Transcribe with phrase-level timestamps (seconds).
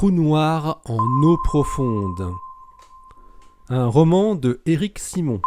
[0.00, 2.32] trou noir en eau profonde.
[3.68, 5.42] Un roman de Éric Simon.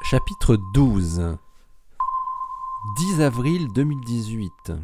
[0.00, 1.36] Chapitre 12.
[2.98, 4.74] 10 avril 2018.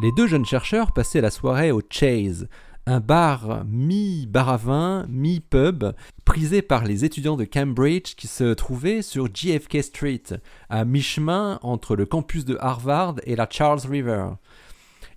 [0.00, 2.48] Les deux jeunes chercheurs passaient la soirée au Chase,
[2.86, 5.86] un bar mi-bar à vin, mi-pub,
[6.24, 10.22] prisé par les étudiants de Cambridge qui se trouvait sur JFK Street,
[10.70, 14.28] à mi-chemin entre le campus de Harvard et la Charles River.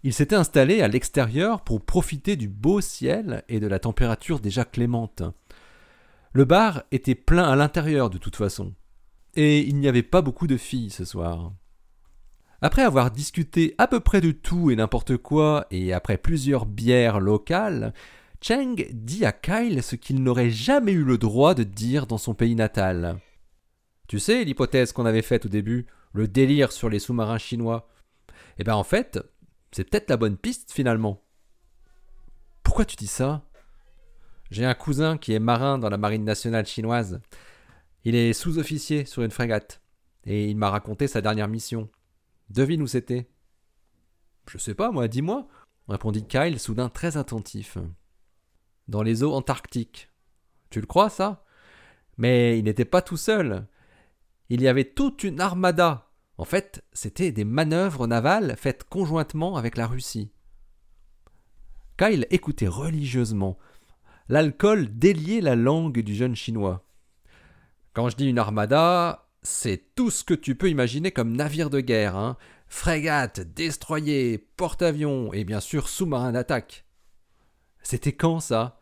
[0.08, 4.64] Ils s'étaient installés à l'extérieur pour profiter du beau ciel et de la température déjà
[4.64, 5.22] clémente.
[6.32, 8.74] Le bar était plein à l'intérieur de toute façon,
[9.36, 11.52] et il n'y avait pas beaucoup de filles ce soir.
[12.62, 17.20] Après avoir discuté à peu près de tout et n'importe quoi, et après plusieurs bières
[17.20, 17.94] locales,
[18.40, 22.34] Cheng dit à Kyle ce qu'il n'aurait jamais eu le droit de dire dans son
[22.34, 23.20] pays natal.
[24.08, 27.90] Tu sais l'hypothèse qu'on avait faite au début, le délire sur les sous-marins chinois?
[28.58, 29.20] Eh ben en fait,
[29.78, 31.24] c'est peut-être la bonne piste finalement.
[32.64, 33.48] Pourquoi tu dis ça?
[34.50, 37.22] J'ai un cousin qui est marin dans la marine nationale chinoise.
[38.04, 39.84] Il est sous-officier sur une frégate,
[40.24, 41.92] et il m'a raconté sa dernière mission.
[42.50, 43.30] Devine où c'était
[44.48, 45.48] Je sais pas, moi, dis-moi,
[45.88, 47.78] répondit Kyle, soudain très attentif.
[48.88, 50.10] Dans les eaux antarctiques.
[50.72, 51.46] Tu le crois, ça?
[52.18, 53.68] Mais il n'était pas tout seul.
[54.50, 56.07] Il y avait toute une armada.
[56.38, 60.32] En fait, c'était des manœuvres navales faites conjointement avec la Russie.
[61.98, 63.58] Kyle écoutait religieusement.
[64.30, 66.86] L'alcool déliait la langue du jeune chinois.
[67.94, 71.80] Quand je dis une armada, c'est tout ce que tu peux imaginer comme navire de
[71.80, 72.38] guerre, hein.
[72.68, 76.86] Frégate, destroyer, porte-avions et bien sûr sous-marin d'attaque.
[77.82, 78.82] C'était quand ça?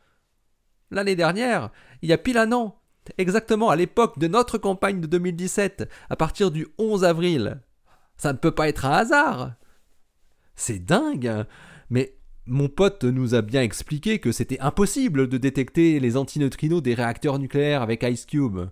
[0.89, 2.81] L'année dernière, il y a pile un an,
[3.17, 7.61] exactement à l'époque de notre campagne de 2017, à partir du 11 avril.
[8.17, 9.53] Ça ne peut pas être un hasard.
[10.55, 11.45] C'est dingue,
[11.89, 16.93] mais mon pote nous a bien expliqué que c'était impossible de détecter les antineutrinos des
[16.93, 18.69] réacteurs nucléaires avec Ice Cube.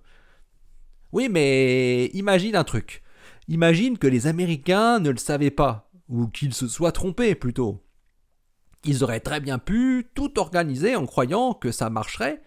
[1.11, 3.03] Oui, mais imagine un truc.
[3.47, 7.83] Imagine que les Américains ne le savaient pas, ou qu'ils se soient trompés plutôt.
[8.85, 12.41] Ils auraient très bien pu tout organiser en croyant que ça marcherait,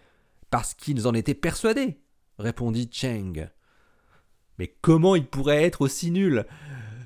[0.50, 2.00] parce qu'ils en étaient persuadés,
[2.38, 3.48] répondit Cheng.
[4.58, 6.46] Mais comment ils pourraient être aussi nuls?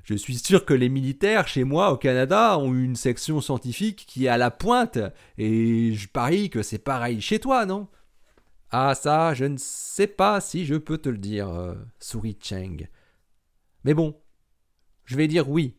[0.04, 4.26] Je suis sûr que les militaires chez moi au Canada ont une section scientifique qui
[4.26, 4.98] est à la pointe,
[5.38, 7.88] et je parie que c'est pareil chez toi, non?
[8.70, 12.88] Ah ça, je ne sais pas si je peux te le dire, euh, sourit Cheng.
[13.84, 14.16] Mais bon,
[15.04, 15.74] je vais dire oui.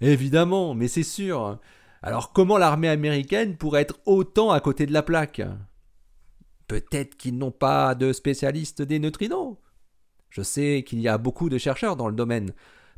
[0.00, 1.58] Évidemment, mais c'est sûr.
[2.02, 5.42] Alors comment l'armée américaine pourrait être autant à côté de la plaque?
[6.70, 9.56] Peut-être qu'ils n'ont pas de spécialistes des neutrinos.
[10.28, 12.52] Je sais qu'il y a beaucoup de chercheurs dans le domaine,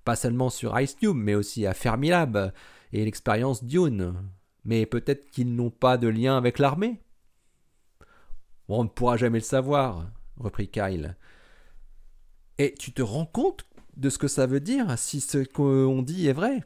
[0.05, 2.53] pas seulement sur IceCube, mais aussi à Fermilab
[2.93, 4.15] et l'expérience Dune.
[4.67, 7.01] Mais peut-être qu'ils n'ont pas de lien avec l'armée
[8.69, 10.07] on ne pourra jamais le savoir,
[10.37, 11.17] reprit Kyle.
[12.59, 13.67] Et tu te rends compte
[13.97, 16.63] de ce que ça veut dire si ce qu'on dit est vrai?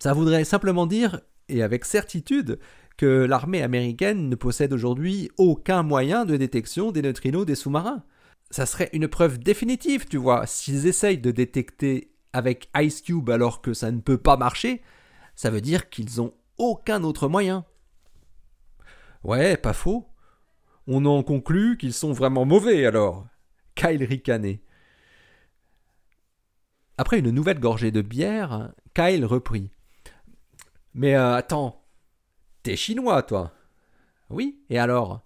[0.00, 2.58] Ça voudrait simplement dire, et avec certitude,
[2.96, 8.04] que l'armée américaine ne possède aujourd'hui aucun moyen de détection des neutrinos des sous-marins.
[8.50, 10.46] Ça serait une preuve définitive, tu vois.
[10.46, 14.82] S'ils essayent de détecter avec Ice Cube alors que ça ne peut pas marcher,
[15.34, 17.64] ça veut dire qu'ils ont aucun autre moyen.
[19.24, 20.06] Ouais, pas faux.
[20.86, 23.26] On en conclut qu'ils sont vraiment mauvais alors.
[23.74, 24.60] Kyle ricanait.
[26.96, 29.70] Après une nouvelle gorgée de bière, Kyle reprit.
[30.94, 31.83] Mais euh, attends,
[32.64, 33.52] t'es chinois, toi.
[34.30, 35.24] Oui, et alors?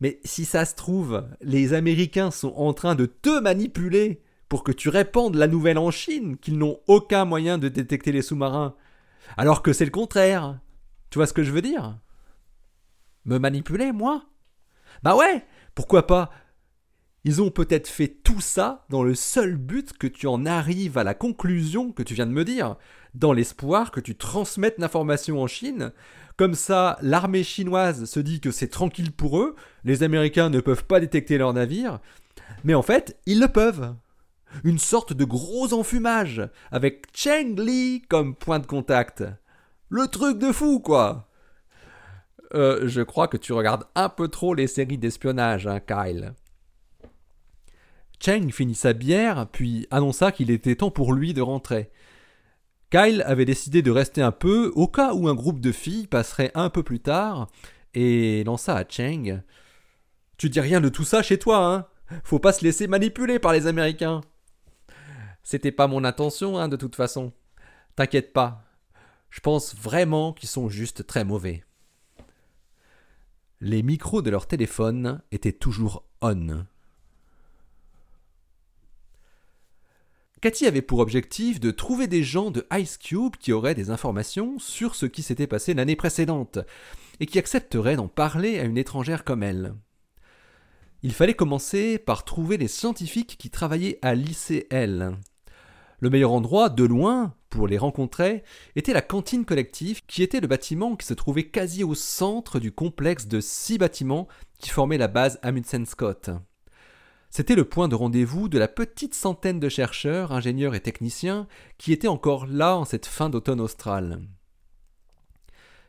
[0.00, 4.72] Mais si ça se trouve, les Américains sont en train de te manipuler pour que
[4.72, 8.74] tu répandes la nouvelle en Chine qu'ils n'ont aucun moyen de détecter les sous-marins,
[9.36, 10.58] alors que c'est le contraire.
[11.10, 11.98] Tu vois ce que je veux dire?
[13.24, 14.24] Me manipuler, moi?
[15.02, 16.30] Bah ouais, pourquoi pas?
[17.28, 21.04] Ils ont peut-être fait tout ça dans le seul but que tu en arrives à
[21.04, 22.76] la conclusion que tu viens de me dire,
[23.12, 25.92] dans l'espoir que tu transmettes l'information en Chine.
[26.38, 30.86] Comme ça, l'armée chinoise se dit que c'est tranquille pour eux, les Américains ne peuvent
[30.86, 32.00] pas détecter leurs navires,
[32.64, 33.94] mais en fait, ils le peuvent.
[34.64, 39.22] Une sorte de gros enfumage, avec Cheng Li comme point de contact.
[39.90, 41.28] Le truc de fou, quoi
[42.54, 46.32] euh, je crois que tu regardes un peu trop les séries d'espionnage, hein, Kyle.
[48.20, 51.90] Cheng finit sa bière, puis annonça qu'il était temps pour lui de rentrer.
[52.90, 56.50] Kyle avait décidé de rester un peu au cas où un groupe de filles passerait
[56.54, 57.48] un peu plus tard,
[57.94, 59.42] et lança à Cheng
[60.36, 61.86] Tu dis rien de tout ça chez toi, hein?
[62.24, 64.22] Faut pas se laisser manipuler par les Américains.
[65.42, 67.32] C'était pas mon intention, hein, de toute façon.
[67.96, 68.64] T'inquiète pas.
[69.30, 71.64] Je pense vraiment qu'ils sont juste très mauvais.
[73.60, 76.64] Les micros de leur téléphone étaient toujours on.
[80.40, 84.58] Cathy avait pour objectif de trouver des gens de Ice Cube qui auraient des informations
[84.60, 86.60] sur ce qui s'était passé l'année précédente
[87.18, 89.74] et qui accepteraient d'en parler à une étrangère comme elle.
[91.02, 95.16] Il fallait commencer par trouver les scientifiques qui travaillaient à l'ICL.
[96.00, 98.44] Le meilleur endroit, de loin, pour les rencontrer,
[98.76, 102.70] était la cantine collective, qui était le bâtiment qui se trouvait quasi au centre du
[102.70, 104.28] complexe de six bâtiments
[104.60, 106.30] qui formaient la base Amundsen Scott.
[107.30, 111.46] C'était le point de rendez-vous de la petite centaine de chercheurs, ingénieurs et techniciens
[111.76, 114.22] qui étaient encore là en cette fin d'automne austral.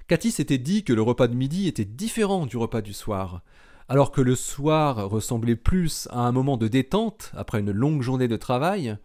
[0.07, 3.41] Cathy s'était dit que le repas de midi était différent du repas du soir.
[3.87, 8.27] Alors que le soir ressemblait plus à un moment de détente après une longue journée
[8.27, 8.97] de travail,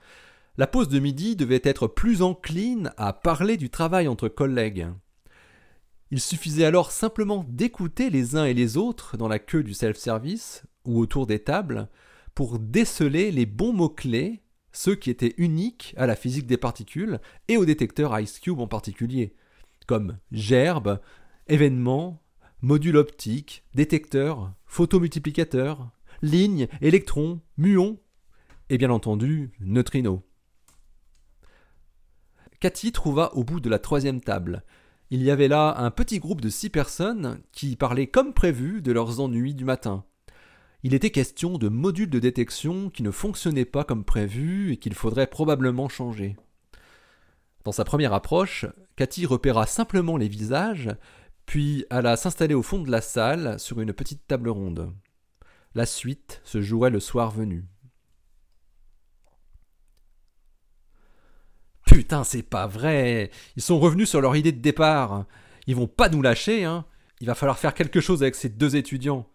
[0.56, 4.86] la pause de midi devait être plus encline à parler du travail entre collègues.
[6.10, 10.64] Il suffisait alors simplement d'écouter les uns et les autres dans la queue du self-service
[10.84, 11.88] ou autour des tables
[12.34, 14.42] pour déceler les bons mots-clés,
[14.72, 18.66] ceux qui étaient uniques à la physique des particules et au détecteur Ice Cube en
[18.66, 19.34] particulier,
[19.86, 21.00] comme gerbe,
[21.46, 22.22] événement,
[22.60, 25.90] module optique, détecteur, photomultiplicateur,
[26.22, 27.98] ligne, électron, muon,
[28.70, 30.22] et bien entendu neutrino.
[32.60, 34.64] Cathy trouva au bout de la troisième table.
[35.10, 38.90] Il y avait là un petit groupe de six personnes qui parlaient comme prévu de
[38.90, 40.04] leurs ennuis du matin.
[40.86, 44.92] Il était question de modules de détection qui ne fonctionnaient pas comme prévu et qu'il
[44.92, 46.36] faudrait probablement changer.
[47.64, 50.90] Dans sa première approche, Cathy repéra simplement les visages,
[51.46, 54.92] puis alla s'installer au fond de la salle sur une petite table ronde.
[55.75, 57.64] La suite se jouerait le soir venu.
[61.86, 63.31] Putain, c'est pas vrai.
[63.56, 65.25] Ils sont revenus sur leur idée de départ.
[65.66, 66.84] Ils vont pas nous lâcher, hein.
[67.22, 69.26] Il va falloir faire quelque chose avec ces deux étudiants.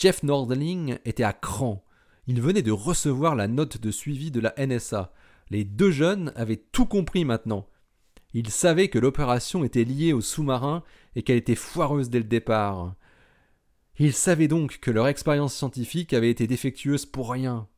[0.00, 1.84] Jeff Nordling était à cran.
[2.26, 5.12] Il venait de recevoir la note de suivi de la NSA.
[5.50, 7.68] Les deux jeunes avaient tout compris maintenant.
[8.32, 10.84] Ils savaient que l'opération était liée au sous-marin
[11.16, 12.94] et qu'elle était foireuse dès le départ.
[13.98, 17.68] Ils savaient donc que leur expérience scientifique avait été défectueuse pour rien.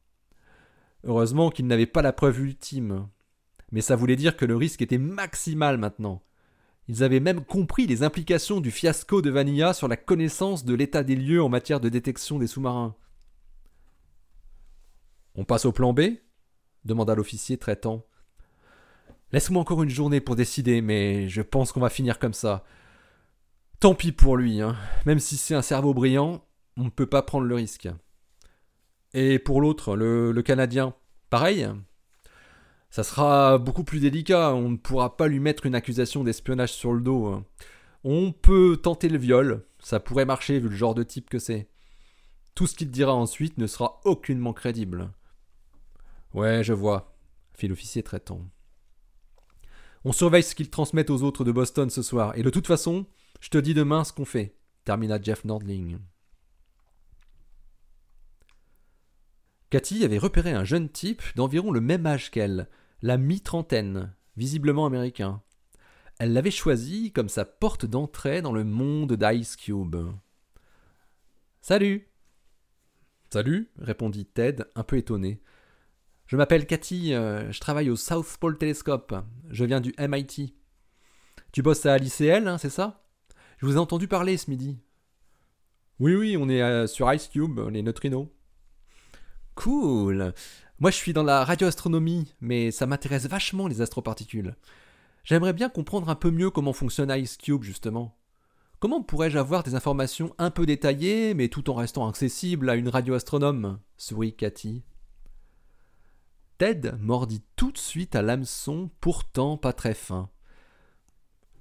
[1.03, 3.09] Heureusement qu'ils n'avaient pas la preuve ultime.
[3.73, 6.23] Mais ça voulait dire que le risque était maximal maintenant.
[6.89, 11.03] Ils avaient même compris les implications du fiasco de Vanilla sur la connaissance de l'état
[11.03, 12.95] des lieux en matière de détection des sous-marins.
[15.35, 16.01] On passe au plan B
[16.85, 18.05] demanda l'officier traitant.
[19.33, 22.65] Laisse-moi encore une journée pour décider, mais je pense qu'on va finir comme ça.
[23.81, 24.77] Tant pis pour lui, hein.
[25.07, 26.45] même si c'est un cerveau brillant,
[26.77, 27.89] on ne peut pas prendre le risque.
[29.15, 30.95] Et pour l'autre, le, le Canadien,
[31.31, 31.69] pareil?
[32.93, 36.93] Ça sera beaucoup plus délicat, on ne pourra pas lui mettre une accusation d'espionnage sur
[36.93, 37.25] le dos.
[37.25, 37.47] Hein.
[38.05, 41.71] On peut tenter le viol, ça pourrait marcher vu le genre de type que c'est.
[42.55, 45.11] Tout ce qu'il dira ensuite ne sera aucunement crédible.
[46.35, 47.17] Ouais, je vois,
[47.55, 48.43] fit l'officier traitant.
[50.05, 53.07] On surveille ce qu'ils transmettent aux autres de Boston ce soir, et de toute façon,
[53.41, 54.55] je te dis demain ce qu'on fait,
[54.85, 55.97] termina Jeff Nordling.
[59.71, 62.69] Cathy avait repéré un jeune type d'environ le même âge qu'elle,
[63.03, 65.43] la mi-trentaine, visiblement américain.
[66.19, 69.97] Elle l'avait choisi comme sa porte d'entrée dans le monde d'Ice Cube.
[71.61, 72.09] Salut
[73.33, 75.43] Salut, répondit Ted, un peu étonné.
[76.27, 79.15] Je m'appelle Cathy, euh, je travaille au South Pole Telescope.
[79.51, 80.55] Je viens du MIT.
[81.51, 83.05] Tu bosses à l'ICL, hein, c'est ça?
[83.59, 84.79] Je vous ai entendu parler ce midi.
[85.99, 88.29] Oui, oui, on est euh, sur Ice Cube, les neutrinos.
[89.55, 90.33] Cool
[90.79, 94.57] moi, je suis dans la radioastronomie, mais ça m'intéresse vachement les astroparticules.
[95.25, 98.17] J'aimerais bien comprendre un peu mieux comment fonctionne Ice Cube, justement.
[98.81, 102.89] Comment pourrais-je avoir des informations un peu détaillées, mais tout en restant accessible à une
[102.89, 103.79] radioastronome?
[103.97, 104.83] Sourit Cathy.
[106.59, 110.31] Ted mordit tout de suite à l'hameçon, pourtant pas très fin.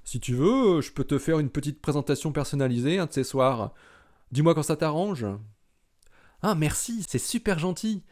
[0.04, 3.74] Si tu veux, je peux te faire une petite présentation personnalisée un de ces soirs.
[4.32, 5.28] Dis-moi quand ça t'arrange.
[6.42, 8.04] Ah, merci, c'est super gentil.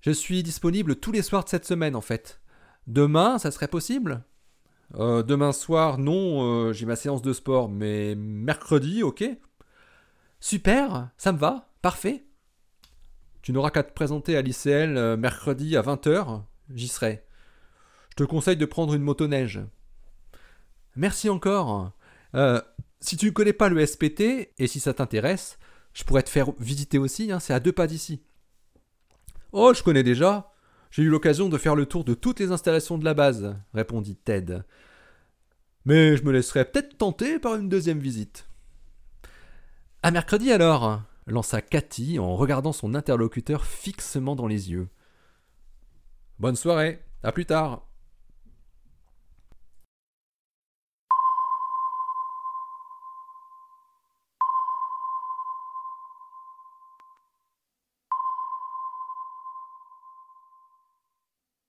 [0.00, 2.40] Je suis disponible tous les soirs de cette semaine en fait.
[2.86, 4.24] Demain, ça serait possible?
[4.94, 9.24] Euh, Demain soir, non, euh, j'ai ma séance de sport, mais mercredi, ok.
[10.40, 12.24] Super, ça me va, parfait.
[13.42, 16.42] Tu n'auras qu'à te présenter à l'ICL euh, mercredi à 20h,
[16.74, 17.24] j'y serai.
[18.10, 19.60] Je te conseille de prendre une motoneige.
[20.96, 21.92] Merci encore.
[23.00, 25.58] si tu ne connais pas le SPT, et si ça t'intéresse,
[25.94, 28.22] je pourrais te faire visiter aussi, hein, c'est à deux pas d'ici.
[29.52, 30.52] Oh, je connais déjà.
[30.90, 34.16] J'ai eu l'occasion de faire le tour de toutes les installations de la base, répondit
[34.16, 34.62] Ted.
[35.84, 38.48] Mais je me laisserai peut-être tenter par une deuxième visite.
[40.02, 44.88] À mercredi alors, lança Cathy en regardant son interlocuteur fixement dans les yeux.
[46.38, 47.89] Bonne soirée, à plus tard.